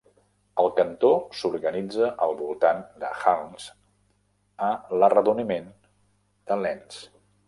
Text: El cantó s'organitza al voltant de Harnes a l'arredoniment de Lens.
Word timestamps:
El 0.61 0.69
cantó 0.77 1.09
s'organitza 1.41 2.07
al 2.25 2.31
voltant 2.39 2.81
de 3.03 3.11
Harnes 3.33 3.67
a 4.69 4.71
l'arredoniment 5.03 5.69
de 6.53 6.59
Lens. 6.63 6.99